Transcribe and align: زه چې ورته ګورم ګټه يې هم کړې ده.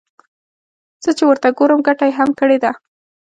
زه 1.03 1.11
چې 1.17 1.23
ورته 1.29 1.47
ګورم 1.57 1.79
ګټه 1.87 2.05
يې 2.07 2.13
هم 2.19 2.29
کړې 2.39 2.57
ده. 2.63 2.71